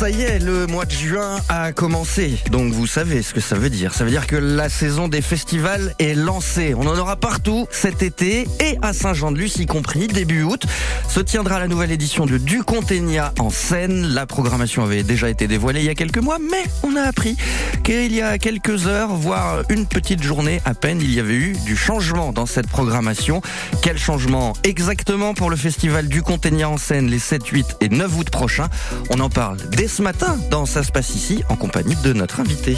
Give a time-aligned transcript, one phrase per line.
[0.00, 2.38] Ça y est, le mois de juin a commencé.
[2.50, 3.92] Donc vous savez ce que ça veut dire.
[3.92, 6.72] Ça veut dire que la saison des festivals est lancée.
[6.74, 10.64] On en aura partout cet été et à Saint-Jean-de-Luz y compris début août.
[11.06, 14.14] Se tiendra la nouvelle édition de Du Conténia en scène.
[14.14, 17.36] La programmation avait déjà été dévoilée il y a quelques mois, mais on a appris
[17.84, 21.56] qu'il y a quelques heures, voire une petite journée à peine, il y avait eu
[21.66, 23.42] du changement dans cette programmation.
[23.82, 28.16] Quel changement exactement pour le festival Du Conténia en scène les 7, 8 et 9
[28.16, 28.70] août prochains?
[29.10, 32.40] On en parle dès ce matin dans Ça se passe ici en compagnie de notre
[32.40, 32.76] invité.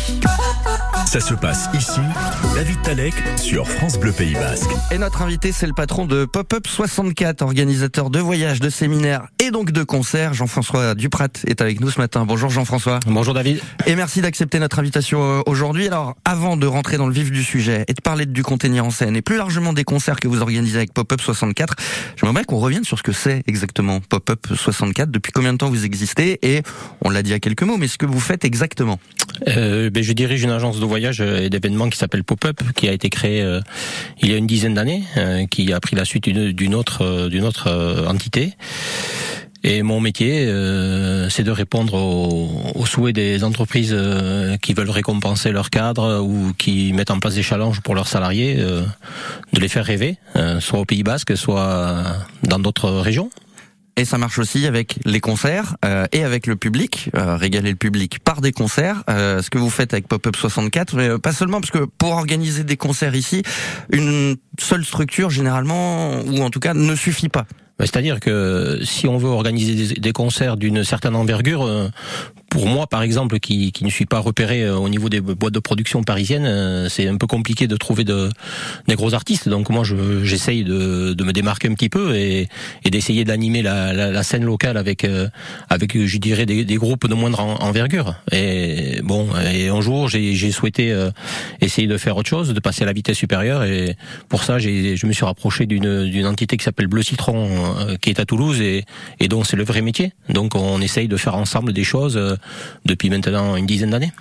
[1.13, 2.01] Ça se passe ici,
[2.55, 4.71] David Talek sur France Bleu Pays Basque.
[4.91, 9.51] Et notre invité, c'est le patron de Pop-Up 64, organisateur de voyages, de séminaires et
[9.51, 10.33] donc de concerts.
[10.33, 12.25] Jean-François Duprat est avec nous ce matin.
[12.25, 12.99] Bonjour Jean-François.
[13.07, 13.61] Bonjour David.
[13.85, 15.87] Et merci d'accepter notre invitation euh, aujourd'hui.
[15.87, 18.91] Alors, avant de rentrer dans le vif du sujet et de parler du contenir en
[18.91, 21.75] scène et plus largement des concerts que vous organisez avec Pop-Up 64,
[22.17, 25.11] j'aimerais qu'on revienne sur ce que c'est exactement Pop-Up 64.
[25.11, 26.39] Depuis combien de temps vous existez?
[26.41, 26.63] Et
[27.03, 28.99] on l'a dit à quelques mots, mais ce que vous faites exactement?
[29.49, 32.93] Euh, ben, Je dirige une agence de voyage et d'événements qui s'appelle Pop-Up, qui a
[32.93, 33.61] été créée euh,
[34.21, 37.29] il y a une dizaine d'années, euh, qui a pris la suite d'une autre, euh,
[37.29, 38.53] d'une autre entité.
[39.65, 40.47] Et mon métier,
[41.31, 43.97] c'est de répondre aux, souhaits des entreprises
[44.61, 48.57] qui veulent récompenser leurs cadres ou qui mettent en place des challenges pour leurs salariés,
[48.57, 50.17] de les faire rêver,
[50.59, 52.03] soit au Pays Basque, soit
[52.43, 53.31] dans d'autres régions.
[53.97, 57.77] Et ça marche aussi avec les concerts euh, et avec le public, euh, régaler le
[57.77, 59.05] public par des concerts.
[59.11, 62.65] Euh, ce que vous faites avec Pop-up 64, mais pas seulement parce que pour organiser
[62.65, 63.43] des concerts ici,
[63.91, 67.45] une seule structure généralement, ou en tout cas, ne suffit pas.
[67.81, 71.91] C'est-à-dire que si on veut organiser des, concerts d'une certaine envergure,
[72.53, 75.55] pour moi, par exemple, qui, qui ne suis pas repéré euh, au niveau des boîtes
[75.55, 78.29] de production parisiennes, euh, c'est un peu compliqué de trouver de,
[78.89, 79.49] des gros artistes.
[79.49, 79.85] Donc moi,
[80.23, 82.49] j'essaye de, de me démarquer un petit peu et,
[82.85, 85.29] et d'essayer d'animer la, la, la, scène locale avec, euh,
[85.71, 88.17] avec je dirais, des, des groupes de moindre envergure.
[88.33, 90.95] Et bon, et un jour, j'ai souhaité
[91.63, 93.65] essayer de faire autre chose, de passer à la vitesse supérieure.
[93.65, 93.97] Et
[94.29, 97.49] pour ça, je me suis rapproché d'une entité qui s'appelle Bleu Citron,
[98.01, 98.85] qui est à Toulouse et,
[99.21, 100.13] et dont c'est le vrai métier.
[100.29, 102.19] Donc on essaye de faire ensemble des choses
[102.85, 104.13] depuis maintenant une dizaine d'années.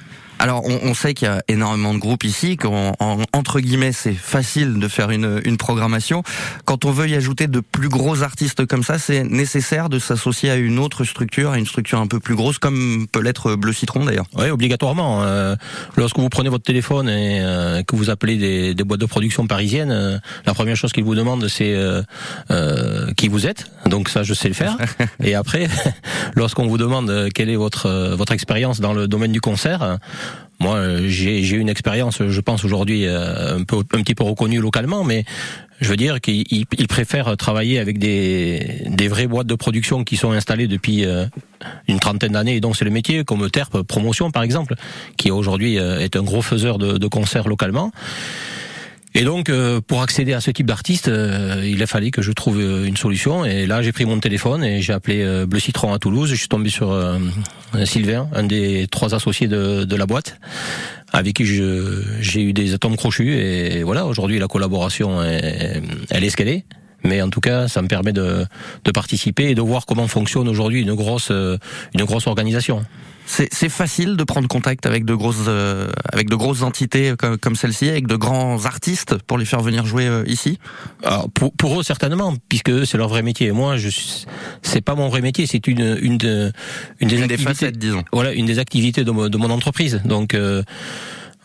[0.41, 4.79] Alors, on, on sait qu'il y a énormément de groupes ici, qu'entre guillemets, c'est facile
[4.79, 6.23] de faire une, une, programmation.
[6.65, 10.49] Quand on veut y ajouter de plus gros artistes comme ça, c'est nécessaire de s'associer
[10.49, 13.71] à une autre structure, à une structure un peu plus grosse, comme peut l'être Bleu
[13.71, 14.25] Citron d'ailleurs.
[14.35, 15.21] Oui, obligatoirement.
[15.21, 15.55] Euh,
[15.95, 19.45] lorsque vous prenez votre téléphone et euh, que vous appelez des, des, boîtes de production
[19.45, 20.17] parisiennes, euh,
[20.47, 21.77] la première chose qu'ils vous demandent, c'est
[23.15, 23.67] qui vous êtes.
[23.85, 24.77] Donc ça, je sais le faire.
[25.23, 25.67] et après,
[26.35, 29.97] lorsqu'on vous demande quelle est votre votre expérience dans le domaine du concert,
[30.61, 34.59] moi, euh, j'ai une expérience, je pense aujourd'hui euh, un peu un petit peu reconnue
[34.59, 35.25] localement, mais
[35.79, 40.33] je veux dire qu'ils préfèrent travailler avec des, des vraies boîtes de production qui sont
[40.33, 41.25] installées depuis euh,
[41.87, 44.75] une trentaine d'années, et donc c'est le métier, comme Terp Promotion par exemple,
[45.17, 47.91] qui aujourd'hui est un gros faiseur de, de concerts localement.
[49.13, 52.31] Et donc, euh, pour accéder à ce type d'artiste, euh, il a fallu que je
[52.31, 53.43] trouve euh, une solution.
[53.43, 56.29] Et là, j'ai pris mon téléphone et j'ai appelé Bleu Citron à Toulouse.
[56.29, 56.97] Je suis tombé sur
[57.83, 60.39] Sylvain, un des trois associés de, de la boîte,
[61.11, 63.33] avec qui j'ai eu des atomes crochus.
[63.33, 66.65] Et voilà, aujourd'hui, la collaboration, est, elle est ce qu'elle est.
[67.03, 68.45] Mais en tout cas, ça me permet de,
[68.85, 72.85] de participer et de voir comment fonctionne aujourd'hui une grosse, une grosse organisation.
[73.33, 77.55] C'est facile de prendre contact avec de grosses, euh, avec de grosses entités comme, comme
[77.55, 80.59] celle-ci, avec de grands artistes pour les faire venir jouer euh, ici?
[81.01, 83.53] Alors pour, pour, eux certainement, puisque c'est leur vrai métier.
[83.53, 83.87] Moi, je
[84.61, 86.51] c'est pas mon vrai métier, c'est une une, de,
[86.99, 88.03] une des, activités, facettes, disons.
[88.11, 90.01] Voilà, une des activités de, de mon entreprise.
[90.03, 90.61] Donc euh,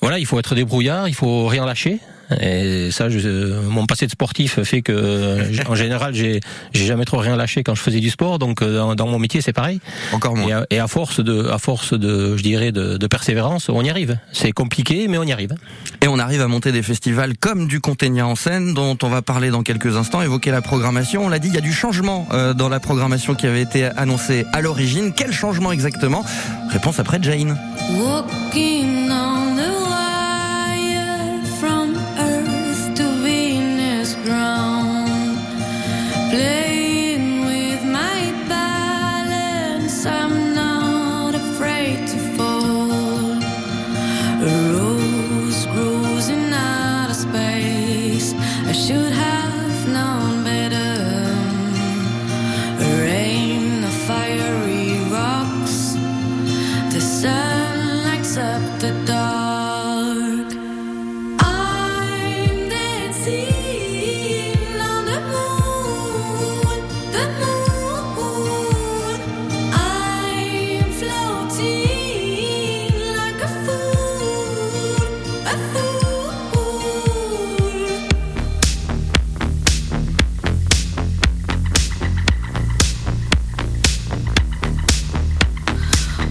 [0.00, 2.00] voilà, il faut être débrouillard, il faut rien lâcher.
[2.40, 5.38] Et ça, je, mon passé de sportif fait que,
[5.68, 6.40] en général, j'ai,
[6.72, 8.38] j'ai jamais trop rien lâché quand je faisais du sport.
[8.38, 9.80] Donc, euh, dans, mon métier, c'est pareil.
[10.12, 10.64] Encore moins.
[10.70, 14.18] Et à, force de, à force de, je dirais, de, de persévérance, on y arrive.
[14.32, 15.54] C'est compliqué, mais on y arrive.
[16.02, 19.22] Et on arrive à monter des festivals comme du Conténia en scène, dont on va
[19.22, 20.22] parler dans quelques instants.
[20.22, 21.24] Évoquer la programmation.
[21.24, 23.84] On l'a dit, il y a du changement euh, dans la programmation qui avait été
[23.84, 25.12] annoncée à l'origine.
[25.14, 26.24] Quel changement exactement?
[26.70, 27.56] Réponse après Jane.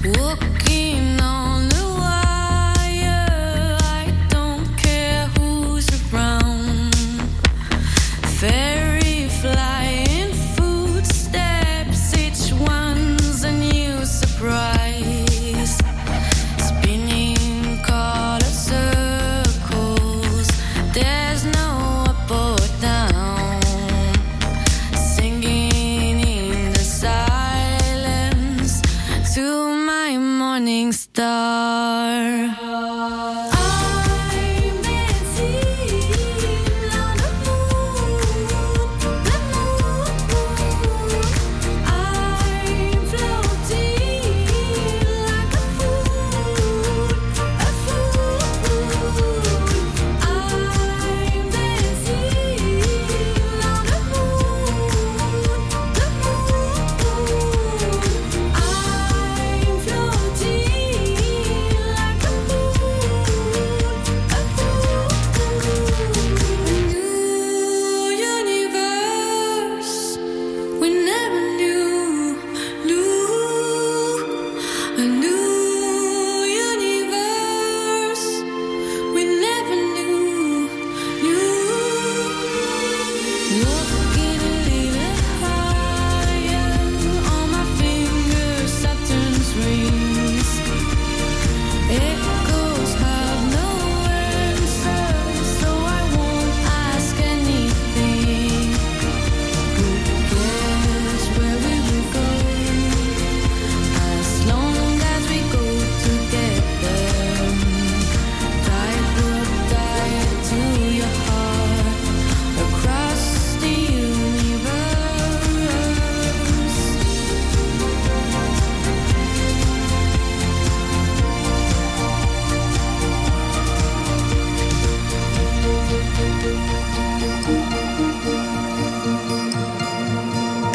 [0.06, 0.55] Whoop.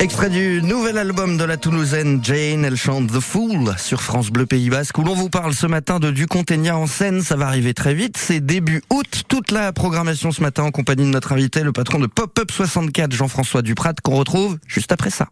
[0.01, 4.47] Extrait du nouvel album de la Toulousaine Jane, elle chante The Fool sur France Bleu
[4.47, 7.75] Pays Basque, où l'on vous parle ce matin de Duconténia en scène, ça va arriver
[7.75, 11.63] très vite, c'est début août, toute la programmation ce matin en compagnie de notre invité,
[11.63, 15.29] le patron de Pop-Up 64, Jean-François Duprat, qu'on retrouve juste après ça.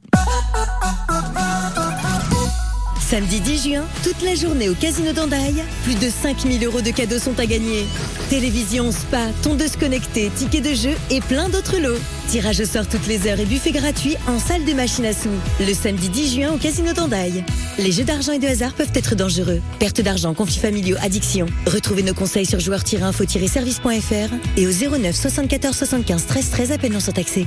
[3.09, 7.19] Samedi 10 juin, toute la journée au Casino d'Andaille, plus de 5000 euros de cadeaux
[7.19, 7.87] sont à gagner.
[8.29, 11.97] Télévision, spa, tondeuse connectée, tickets de jeu et plein d'autres lots.
[12.29, 15.31] Tirage au sort toutes les heures et buffet gratuit en salle de machine à sous.
[15.59, 17.45] Le samedi 10 juin au Casino d'Andaille.
[17.79, 19.63] Les jeux d'argent et de hasard peuvent être dangereux.
[19.79, 21.47] Perte d'argent, conflits familiaux, addiction.
[21.67, 27.47] Retrouvez nos conseils sur joueurs-info-service.fr et au 09 74 75 13 13 appels non surtaxés.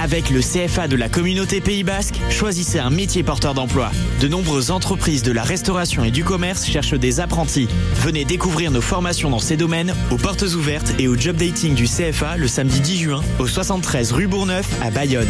[0.00, 3.90] Avec le CFA de la communauté Pays Basque, choisissez un métier porteur d'emploi.
[4.20, 7.68] De nombreuses entreprises de la restauration et du commerce cherchent des apprentis.
[7.96, 11.84] Venez découvrir nos formations dans ces domaines aux portes ouvertes et au job dating du
[11.84, 15.28] CFA le samedi 10 juin au 73 rue Bourgneuf à Bayonne.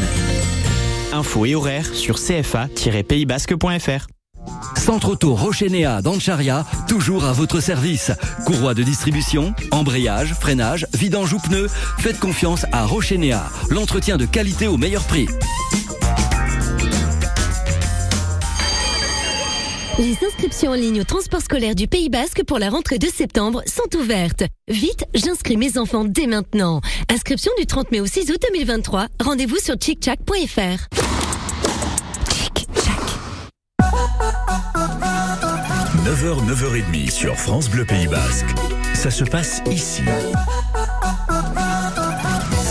[1.12, 4.06] Infos et horaires sur cfa-paysbasque.fr.
[4.88, 8.10] Centre Auto Rochenéa d'Ancharia, toujours à votre service.
[8.46, 13.50] Courroie de distribution, embrayage, freinage, vidange ou pneus, faites confiance à Rochenéa.
[13.68, 15.28] L'entretien de qualité au meilleur prix.
[19.98, 23.60] Les inscriptions en ligne au transport scolaire du Pays Basque pour la rentrée de septembre
[23.66, 24.44] sont ouvertes.
[24.68, 26.80] Vite, j'inscris mes enfants dès maintenant.
[27.10, 29.08] Inscription du 30 mai au 6 août 2023.
[29.20, 31.07] Rendez-vous sur chickchack.fr.
[36.08, 38.46] 9h, 9h30 sur France Bleu Pays Basque.
[38.94, 40.00] Ça se passe ici.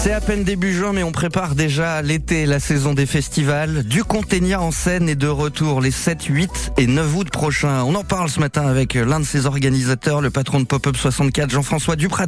[0.08, 3.84] C'est à peine début juin, mais on prépare déjà l'été, la saison des festivals.
[3.84, 7.84] Du Conténia en scène est de retour les 7, 8 et 9 août prochains.
[7.84, 11.50] On en parle ce matin avec l'un de ses organisateurs, le patron de Pop-Up 64,
[11.50, 12.28] Jean-François Duprat,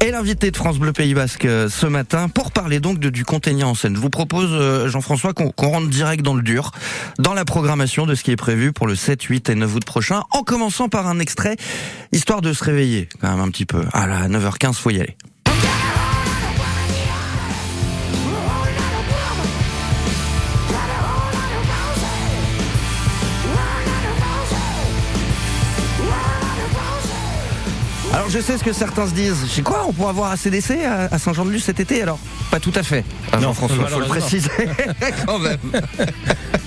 [0.00, 3.24] et l'invité de France Bleu Pays Basque euh, ce matin pour parler donc de Du
[3.24, 3.94] Conténia en scène.
[3.94, 6.72] Je vous propose, euh, Jean-François, qu'on rentre direct dans le dur,
[7.20, 9.84] dans la programmation de ce qui est prévu pour le 7, 8 et 9 août
[9.84, 11.54] prochain, en commençant par un extrait,
[12.10, 13.84] histoire de se réveiller quand même un petit peu.
[13.92, 15.16] Ah là, 9h15, faut y aller.
[28.32, 29.36] Je sais ce que certains se disent.
[29.46, 32.18] Je sais quoi, on pourra avoir ACDC à Saint-Jean-de-Luz cet été alors?
[32.50, 33.04] Pas tout à fait.
[33.32, 34.50] Ah, Non, Jean-François, faut le préciser
[35.26, 35.58] quand même.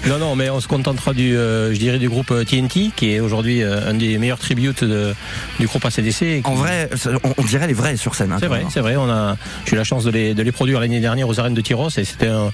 [0.08, 3.20] Non, non, mais on se contentera du, euh, je dirais, du groupe TNT, qui est
[3.20, 5.16] aujourd'hui euh, un des meilleurs tributes de-
[5.60, 6.14] du groupe ACDC.
[6.20, 6.92] qui- En vrai,
[7.24, 8.32] on, on dirait les vrais sur scène.
[8.32, 8.98] hein, C'est vrai, c'est vrai.
[8.98, 9.36] On a,
[9.66, 11.90] j'ai eu la chance de les, de les produire l'année dernière aux arènes de Tyros
[11.98, 12.52] et c'était un,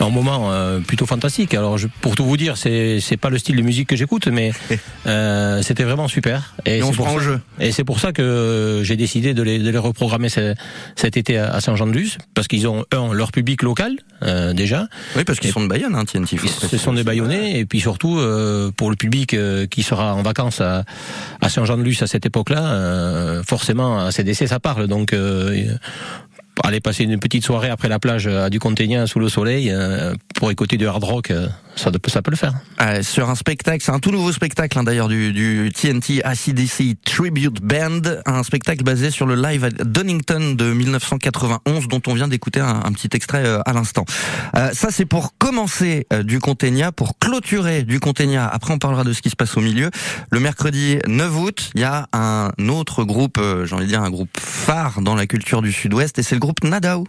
[0.00, 1.52] un moment euh, plutôt fantastique.
[1.52, 4.28] Alors, je, pour tout vous dire, c'est, c'est pas le style de musique que j'écoute,
[4.28, 4.52] mais
[5.06, 6.54] euh, c'était vraiment super.
[6.64, 7.40] Et on c'est se pour au ça- jeu.
[7.60, 10.54] Et c'est pour ça que j'ai décidé de les, de les reprogrammer ce-
[10.96, 14.88] cet été à à Saint-Jean-de-Luz, parce qu'ils ont un leur public local euh, déjà.
[15.16, 16.38] Oui, parce qu'ils sont de Bayonne, hein, TNT.
[16.38, 17.04] Ce sont des.
[17.04, 20.84] Bayonnais et puis surtout euh, pour le public euh, qui sera en vacances à,
[21.42, 24.86] à Saint-Jean-de-Luz à cette époque-là, forcément à CDC ça parle.
[24.86, 25.14] Donc
[26.62, 30.14] aller passer une petite soirée après la plage à du Conténien sous le soleil euh,
[30.36, 32.54] pour écouter du hard rock, euh, ça, peut- ça peut le faire.
[32.80, 36.96] Euh, sur un spectacle, c'est un tout nouveau spectacle hein, d'ailleurs du, du TNT ACDC
[37.04, 42.28] Tribute Band, un spectacle basé sur le live à Donington de 1991 dont on vient
[42.28, 44.04] d'écouter un, petit extrait euh, à l'instant.
[44.56, 48.46] Euh, ça c'est pour commencer euh, du Conténia, pour clôturer du Conténia.
[48.46, 49.90] Après on parlera de ce qui se passe au milieu.
[50.30, 54.02] Le mercredi 9 août, il y a un autre groupe, euh, j'ai envie de dire
[54.02, 57.04] un groupe phare dans la culture du Sud-Ouest et c'est le groupe Nadao.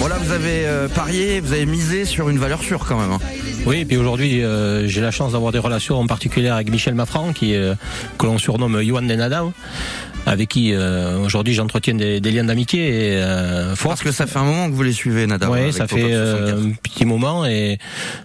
[0.00, 3.12] Bon là vous avez euh, parié, vous avez misé sur une valeur sûre quand même.
[3.12, 3.18] hein.
[3.66, 6.94] Oui, et puis aujourd'hui, euh, j'ai la chance d'avoir des relations en particulier avec Michel
[6.94, 7.74] Maffran, qui euh,
[8.18, 9.52] que l'on surnomme Yohan Denadao,
[10.26, 13.92] avec qui euh, aujourd'hui j'entretiens des, des liens d'amitié et euh, forts.
[13.92, 15.52] Parce que ça fait un moment que vous les suivez Nadao.
[15.54, 16.12] Oui, ça fait 64.
[16.12, 17.78] euh, un petit moment et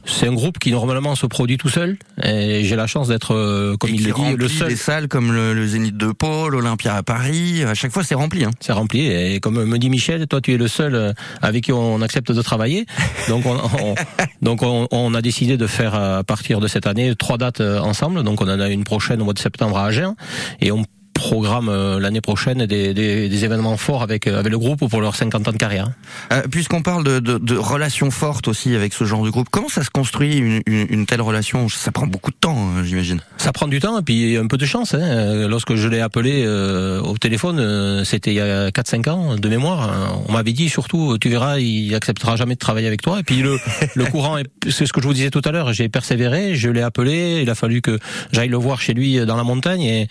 [0.06, 3.78] c'est un groupe qui normalement se produit tout seul et j'ai la chance d'être, euh,
[3.78, 4.68] comme Et il le dit, le seul.
[4.70, 7.64] des salles comme le, le Zénith de Pau, l'Olympia à Paris.
[7.64, 8.44] À chaque fois, c'est rempli.
[8.44, 8.52] Hein.
[8.60, 11.72] C'est rempli et comme me dit Michel, toi tu es le seul euh, avec qui
[11.72, 12.86] on accepte de travailler.
[13.30, 13.96] Donc on, on-
[14.42, 18.24] donc on, on a décidé de faire à partir de cette année trois dates ensemble.
[18.24, 20.16] Donc on en a une prochaine au mois de septembre à Agen
[20.62, 20.84] et on
[21.22, 25.02] programme euh, l'année prochaine des, des, des événements forts avec euh, avec le groupe pour
[25.02, 25.92] leurs 50 ans de carrière.
[26.34, 29.70] Euh, Puisqu'on parle de, de, de relations fortes aussi avec ce genre de groupe, comment
[29.70, 31.70] ça se construit une, une, une telle relation?
[31.70, 33.22] Ça prend beaucoup de temps, hein, j'imagine.
[33.38, 34.94] Ça prend du temps et puis un peu de chance.
[34.94, 35.00] Hein.
[35.02, 39.36] Euh, Lorsque je l'ai appelé euh, au téléphone, euh, c'était il y a 4-5 ans
[39.36, 39.90] de mémoire.
[39.92, 43.20] euh, On m'avait dit surtout, tu verras, il acceptera jamais de travailler avec toi.
[43.20, 43.58] Et puis le,
[43.96, 45.72] le courant, est- c'est ce que je vous disais tout à l'heure.
[45.74, 47.40] J'ai persévéré, je l'ai appelé.
[47.44, 48.00] Il a fallu que
[48.32, 50.08] j'aille le voir chez lui dans la montagne et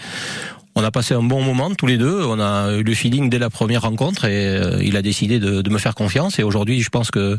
[0.74, 2.22] on a passé un bon moment tous les deux.
[2.24, 5.68] On a eu le feeling dès la première rencontre et euh, il a décidé de,
[5.68, 6.38] me faire confiance.
[6.38, 7.38] Et aujourd'hui, je pense que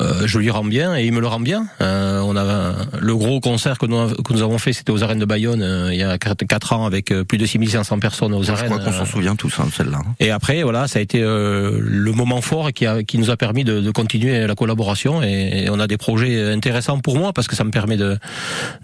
[0.00, 1.66] euh, je lui rends bien et il me le rend bien.
[1.80, 5.18] Euh, on a le gros concert que nous, que nous avons fait, c'était aux arènes
[5.18, 8.42] de Bayonne euh, il y a 4 ans avec euh, plus de 6500 personnes aux
[8.42, 8.66] Je arènes.
[8.70, 9.98] crois qu'on s'en euh, souvient tous, hein, celle-là.
[10.00, 10.14] hein.
[10.20, 13.36] et après, voilà, ça a été euh, le moment fort qui, a, qui nous a
[13.36, 15.22] permis de, de continuer la collaboration.
[15.22, 18.16] Et, et on a des projets intéressants pour moi parce que ça me permet de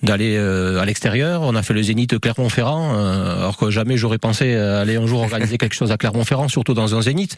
[0.03, 1.43] d'aller euh, à l'extérieur.
[1.43, 5.21] On a fait le Zénith Clermont-Ferrand, euh, alors que jamais j'aurais pensé aller un jour
[5.21, 7.37] organiser quelque chose à Clermont-Ferrand, surtout dans un Zénith.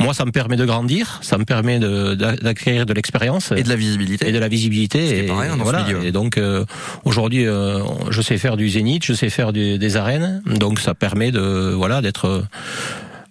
[0.00, 3.68] Moi, ça me permet de grandir, ça me permet de- d'acquérir de l'expérience Et de
[3.68, 4.28] la visibilité.
[4.28, 5.26] et de la visibilité.
[5.48, 5.84] Rien dans ce voilà.
[5.84, 6.04] milieu.
[6.04, 6.64] et donc euh,
[7.04, 10.94] aujourd'hui, euh, je sais faire du zénith, je sais faire du- des arènes, donc ça
[10.94, 12.42] permet de voilà d'être euh,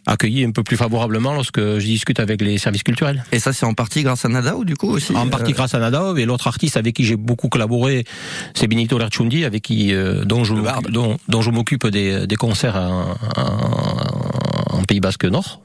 [0.10, 3.26] accueilli un peu plus favorablement lorsque je discute avec les services culturels.
[3.34, 5.74] Et ça, c'est en partie grâce à Nadao, du coup, aussi En partie euh, grâce
[5.76, 8.06] à Nadao et l'autre artiste avec qui j'ai beaucoup collaboré,
[8.54, 10.54] c'est Benito Lerchundi, avec qui euh, dont je
[10.90, 15.60] dont, dont je m'occupe des, des concerts en, en- en Pays Basque Nord.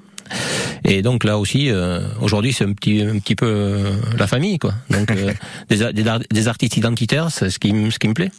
[0.84, 4.58] Et donc là aussi, euh, aujourd'hui, c'est un petit, un petit peu euh, la famille,
[4.58, 4.74] quoi.
[4.90, 5.32] Donc euh,
[5.68, 8.30] des, des, ar- des artistes identitaires, c'est ce qui, ce qui me plaît.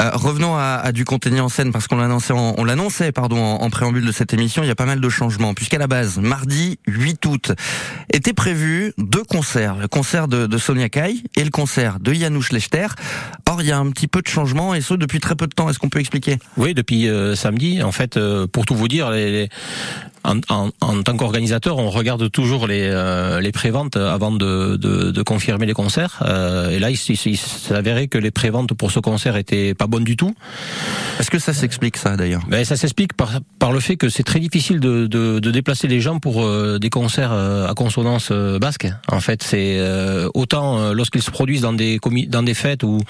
[0.00, 3.38] Euh, revenons à, à du contenu en scène parce qu'on l'annonçait, en- on l'annonçait pardon
[3.38, 4.62] en, en préambule de cette émission.
[4.62, 7.52] Il y a pas mal de changements puisqu'à la base, mardi 8 août,
[8.12, 12.50] était prévu deux concerts, le concert de, de Sonia Kai et le concert de Janusz
[12.52, 12.86] Lechter.
[13.48, 15.52] Or, il y a un petit peu de changement et ce depuis très peu de
[15.54, 15.68] temps.
[15.68, 16.38] Est-ce qu'on peut expliquer?
[16.56, 19.48] Oui, depuis euh, samedi, en fait, euh, pour tout vous dire, les, les-
[20.24, 25.10] en, en- en tant qu'organisateur, on regarde toujours les, euh, les préventes avant de, de,
[25.10, 26.22] de confirmer les concerts.
[26.22, 29.74] Euh, et là, il, il, il s'est avéré que les préventes pour ce concert étaient
[29.74, 30.34] pas bonnes du tout.
[31.18, 32.42] Est-ce que ça s'explique ça d'ailleurs?
[32.48, 35.88] Ben, ça s'explique par, par le fait que c'est très difficile de, de, de déplacer
[35.88, 38.88] les gens pour euh, des concerts euh, à consonance euh, basque.
[39.08, 41.98] En fait, c'est euh, autant euh, lorsqu'ils se produisent dans des
[42.28, 43.00] dans des fêtes où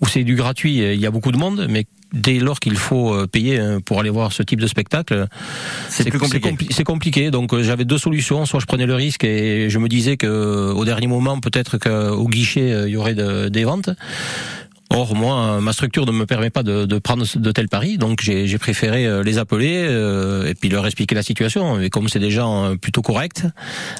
[0.00, 3.14] où c'est du gratuit, il y a beaucoup de monde, mais dès lors qu'il faut
[3.14, 5.26] euh, payer euh, pour aller voir ce type de spectacle,
[5.88, 6.50] C'est compliqué.
[6.50, 7.30] compli- C'est compliqué.
[7.30, 8.44] Donc euh, j'avais deux solutions.
[8.46, 12.28] Soit je prenais le risque et je me disais que au dernier moment, peut-être qu'au
[12.28, 13.90] guichet euh, il y aurait de- des ventes.
[14.94, 18.20] Or, moi, ma structure ne me permet pas de, de prendre de tels paris, donc
[18.20, 21.80] j'ai préféré euh, les appeler euh, et puis leur expliquer la situation.
[21.80, 23.42] Et comme c'est des gens plutôt corrects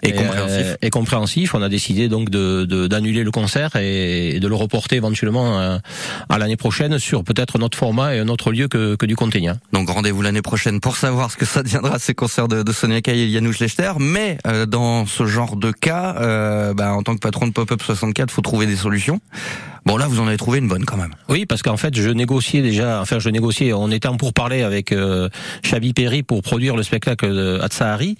[0.02, 0.76] et, et, compréhensifs.
[0.82, 5.58] et compréhensifs, on a décidé donc de d'annuler le concert et, de le reporter éventuellement
[5.58, 5.78] à,
[6.28, 9.56] à l'année prochaine sur peut-être notre format et un autre lieu que, que du Conténia.
[9.72, 13.00] Donc rendez-vous l'année prochaine pour savoir ce que ça deviendra ces concerts de, de Sonia
[13.00, 13.92] Kay et Janusz Lechter.
[13.99, 17.82] Mais euh, dans ce genre de cas, euh, bah, en tant que patron de Pop-Up
[17.82, 19.20] 64, faut trouver des solutions.
[19.84, 21.12] Bon là, vous en avez trouvé une bonne quand même.
[21.28, 23.00] Oui, parce qu'en fait, je négociais déjà.
[23.00, 23.72] Enfin, je négociais.
[23.72, 25.28] On était en pourparlers avec euh,
[25.64, 28.16] Xavi Perry pour produire le spectacle de Atsahari.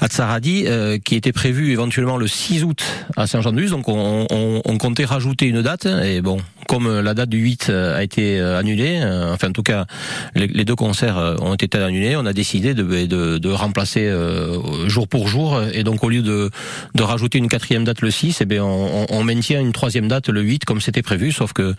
[0.00, 2.82] Atsaradi, euh, qui était prévu éventuellement le 6 août
[3.16, 3.70] à Saint-Jean-de-Luz.
[3.70, 5.86] Donc on, comptait rajouter une date.
[5.86, 6.38] Et bon,
[6.70, 9.86] comme la date du 8 euh, a été euh, annulée, euh, enfin en tout cas
[10.36, 15.60] les, deux concerts ont été annulés, on a décidé de, remplacer euh, jour pour jour.
[15.74, 16.50] Et donc au lieu de,
[16.98, 20.40] rajouter une quatrième date le 6, eh bien on, on, maintient une troisième date le
[20.42, 21.74] 8 comme c'était prévu, sauf que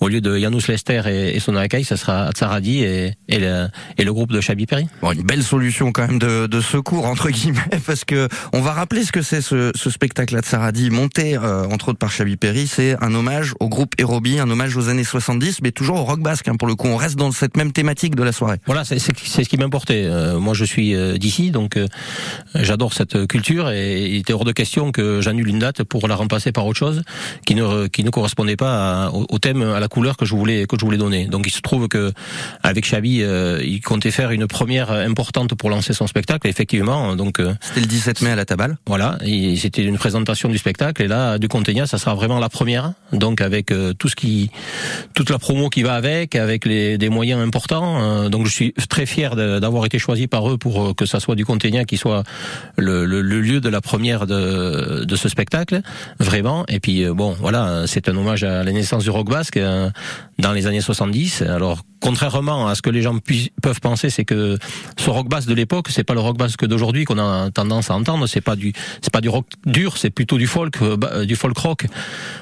[0.00, 3.68] au lieu de Janusz Lester et, et son Akai, ça sera Atsaradi et, et, le,
[3.98, 4.86] et le groupe de Chabi Perry.
[5.00, 8.72] Bon, une belle solution quand même de, de secours entre guillemets parce que on va
[8.72, 12.36] rappeler ce que c'est ce, ce spectacle de Saradi monté euh, entre autres par Chabi
[12.36, 16.04] Perry, c'est un hommage au groupe Aerobi, un hommage aux années 70, mais toujours au
[16.04, 16.48] rock basque.
[16.48, 18.58] Hein, pour le coup, on reste dans cette même thématique de la soirée.
[18.66, 20.04] Voilà, c'est ce qui m'importait.
[20.04, 21.78] Euh, moi, je suis euh, d'ici, donc
[22.54, 26.16] j'adore cette culture et il était hors de question que j'annule une date pour la
[26.16, 27.02] remplacer par autre chose
[27.46, 28.10] qui ne qui ne
[28.42, 31.26] correspondait pas à, au, thème, à la couleur que je voulais que je voulais donner.
[31.26, 32.12] Donc, il se trouve que
[32.62, 33.22] avec Chabi,
[33.64, 36.48] il comptait faire une première importante pour lancer son spectacle.
[36.48, 38.76] effectivement, donc c'était le 17 mai à la Tabale.
[38.86, 39.18] Voilà,
[39.56, 42.92] c'était une présentation du spectacle et là du Contegna, ça sera vraiment la première.
[43.12, 44.50] Donc avec tout ce qui
[45.14, 48.02] toute la promo qui va avec, avec les, des moyens importants.
[48.02, 51.20] Euh, donc je suis très fier d'avoir été choisi par eux pour euh, que ça
[51.20, 52.24] soit du Contegna qui soit
[52.76, 55.82] le, le, le, lieu de la première de, de ce spectacle,
[56.18, 56.64] vraiment.
[56.68, 59.60] Et puis euh, bon, voilà, c'est un hommage à la naissance du rock basque
[60.42, 61.42] dans les années 70.
[61.42, 63.16] Alors contrairement à ce que les gens
[63.62, 64.58] peuvent penser, c'est que
[64.98, 67.90] ce rock bass de l'époque, c'est pas le rock bass que d'aujourd'hui qu'on a tendance
[67.90, 68.26] à entendre.
[68.26, 71.56] C'est pas du, c'est pas du rock dur, c'est plutôt du folk, euh, du folk
[71.56, 71.86] rock.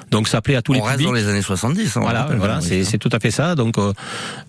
[0.09, 1.07] Donc ça plaît à tous on les reste publics.
[1.07, 1.95] dans les années 70.
[1.95, 3.55] Hein, voilà, voilà, c'est, c'est tout à fait ça.
[3.55, 3.93] Donc euh,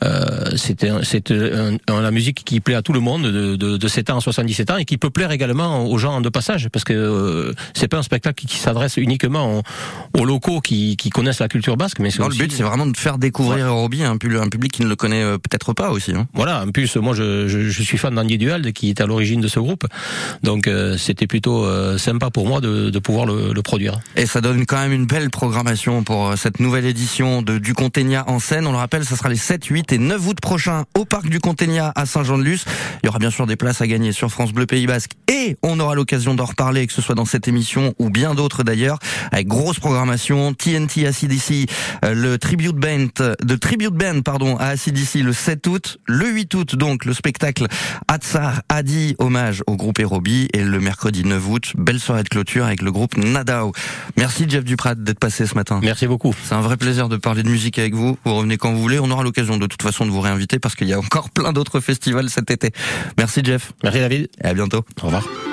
[0.02, 4.10] euh c'était, c'est la musique qui plaît à tout le monde de, de, de 7
[4.10, 6.94] ans à 77 ans et qui peut plaire également aux gens de passage parce que
[6.94, 9.62] euh, c'est pas un spectacle qui, s'adresse uniquement
[10.18, 12.96] aux, locaux qui, qui, connaissent la culture basque, mais c'est le but c'est vraiment de
[12.96, 13.60] faire découvrir ouais.
[13.60, 16.12] un, un public qui ne le connaît euh, peut-être pas aussi.
[16.12, 16.26] Hein.
[16.34, 19.40] Voilà, en plus moi je, je, je suis fan d'Andy Duald qui est à l'origine
[19.40, 19.86] de ce groupe,
[20.42, 24.00] donc euh, c'était plutôt euh, sympa pour moi de, de pouvoir le, le, produire.
[24.16, 28.24] Et ça donne quand même une belle programmation pour cette nouvelle édition de du Contegna
[28.28, 28.66] en scène.
[28.66, 31.40] On le rappelle, ça sera les 7, 8 et 9 août prochains au parc du
[31.40, 32.64] Contegna à Saint-Jean-de-Luz.
[33.02, 35.56] Il y aura bien sûr des places à gagner sur France Bleu Pays Basque et
[35.62, 38.98] on aura l'occasion d'en reparler, que ce soit dans cette émission ou bien d'autres d'ailleurs,
[39.30, 41.70] avec grosse programmation, TNT ACDC,
[42.02, 43.06] le tribute band,
[43.42, 47.66] de tribute band pardon à ACDC le 7 août, le 8 août donc le spectacle
[48.08, 52.64] Atsar Adi hommage au groupe Aerobi et le mercredi 9 août belle soirée de clôture
[52.64, 53.72] avec le groupe Nadao.
[54.16, 55.80] Merci Jeff Duprat d'être passé ce matin.
[55.82, 56.34] Merci beaucoup.
[56.44, 58.18] C'est un vrai plaisir de parler de musique avec vous.
[58.24, 58.98] Vous revenez quand vous voulez.
[58.98, 61.52] On aura l'occasion de toute façon de vous réinviter parce qu'il y a encore plein
[61.52, 62.70] d'autres festivals cet été.
[63.18, 63.72] Merci Jeff.
[63.82, 64.28] Merci David.
[64.42, 64.84] Et à bientôt.
[65.02, 65.51] Au revoir.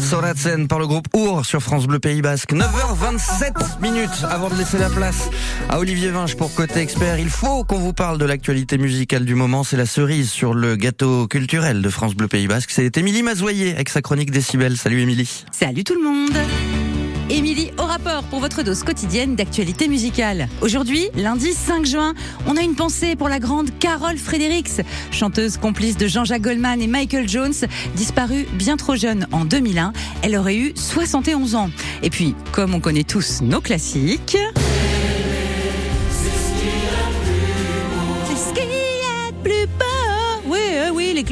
[0.00, 2.52] Soratsen par le groupe Our sur France Bleu Pays Basque.
[2.52, 5.30] 9h27 minutes avant de laisser la place
[5.68, 7.18] à Olivier Vinche pour Côté Expert.
[7.18, 9.64] Il faut qu'on vous parle de l'actualité musicale du moment.
[9.64, 12.70] C'est la cerise sur le gâteau culturel de France Bleu Pays Basque.
[12.70, 14.76] C'est Émilie Mazoyer avec sa chronique Décibel.
[14.76, 15.44] Salut Émilie.
[15.50, 20.48] Salut tout le monde Émilie au rapport pour votre dose quotidienne d'actualité musicale.
[20.60, 22.14] Aujourd'hui, lundi 5 juin,
[22.46, 26.86] on a une pensée pour la grande Carole Fredericks, chanteuse complice de Jean-Jacques Goldman et
[26.86, 27.54] Michael Jones,
[27.96, 29.92] disparue bien trop jeune en 2001.
[30.22, 31.70] Elle aurait eu 71 ans.
[32.02, 34.36] Et puis, comme on connaît tous nos classiques...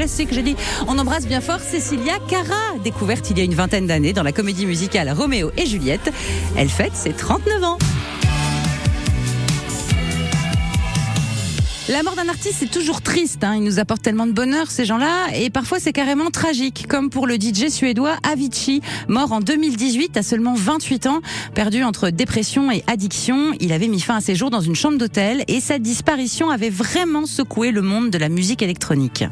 [0.06, 0.56] j'ai dit.
[0.88, 4.32] On embrasse bien fort Cecilia Cara, découverte il y a une vingtaine d'années dans la
[4.32, 6.10] comédie musicale Roméo et Juliette.
[6.56, 7.78] Elle fête ses 39 ans.
[11.92, 13.44] La mort d'un artiste, c'est toujours triste.
[13.44, 13.56] Hein.
[13.56, 15.26] Il nous apporte tellement de bonheur, ces gens-là.
[15.34, 16.86] Et parfois, c'est carrément tragique.
[16.88, 21.20] Comme pour le DJ suédois Avicii, mort en 2018 à seulement 28 ans.
[21.54, 24.96] Perdu entre dépression et addiction, il avait mis fin à ses jours dans une chambre
[24.96, 25.44] d'hôtel.
[25.48, 29.24] Et sa disparition avait vraiment secoué le monde de la musique électronique.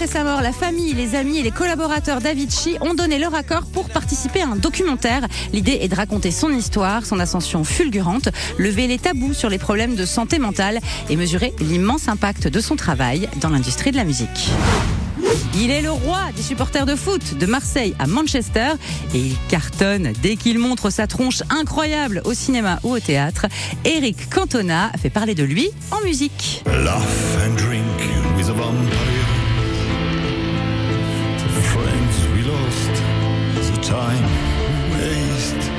[0.00, 3.66] Après sa mort, la famille, les amis et les collaborateurs d'Avicii ont donné leur accord
[3.66, 5.26] pour participer à un documentaire.
[5.52, 9.96] L'idée est de raconter son histoire, son ascension fulgurante, lever les tabous sur les problèmes
[9.96, 14.48] de santé mentale et mesurer l'immense impact de son travail dans l'industrie de la musique.
[15.54, 18.70] Il est le roi des supporters de foot de Marseille à Manchester
[19.12, 23.48] et il cartonne dès qu'il montre sa tronche incroyable au cinéma ou au théâtre.
[23.84, 26.64] Eric Cantona fait parler de lui en musique.
[26.66, 28.19] And drink
[33.90, 34.24] time
[34.92, 35.70] waste.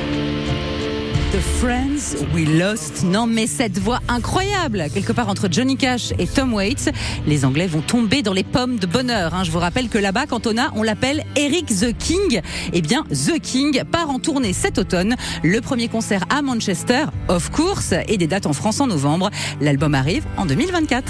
[1.31, 3.03] The Friends We Lost.
[3.05, 6.91] Non mais cette voix incroyable, quelque part entre Johnny Cash et Tom Waits,
[7.25, 9.33] les Anglais vont tomber dans les pommes de bonheur.
[9.33, 9.45] hein.
[9.45, 12.41] Je vous rappelle que là-bas, Cantona, on l'appelle Eric the King.
[12.73, 15.15] Eh bien, The King part en tournée cet automne.
[15.41, 19.29] Le premier concert à Manchester, of course, et des dates en France en novembre.
[19.61, 21.09] L'album arrive en 2024.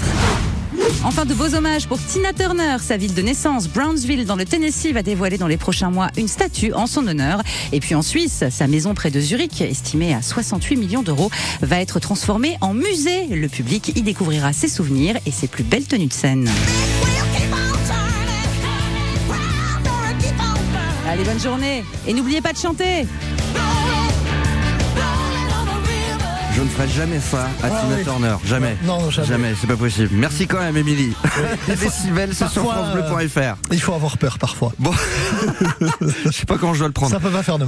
[1.04, 2.76] Enfin, de beaux hommages pour Tina Turner.
[2.80, 6.28] Sa ville de naissance, Brownsville, dans le Tennessee, va dévoiler dans les prochains mois une
[6.28, 7.42] statue en son honneur.
[7.72, 11.80] Et puis en Suisse, sa maison près de Zurich, estimée à 68 millions d'euros, va
[11.80, 13.26] être transformée en musée.
[13.26, 16.48] Le public y découvrira ses souvenirs et ses plus belles tenues de scène.
[21.08, 21.84] Allez, bonne journée.
[22.06, 23.06] Et n'oubliez pas de chanter.
[26.54, 28.04] Je ne ferai jamais ça à Tina oui.
[28.04, 28.36] Turner.
[28.44, 28.76] Jamais.
[28.84, 29.28] Non, jamais.
[29.28, 30.10] Jamais, c'est pas possible.
[30.12, 31.14] Merci quand même, Émilie.
[31.68, 33.56] Les décibels, c'est sur FranceBleu.fr.
[33.70, 34.72] Il faut avoir peur parfois.
[34.78, 34.92] Bon,
[36.26, 37.12] je sais pas comment je dois le prendre.
[37.12, 37.60] Ça peut pas faire de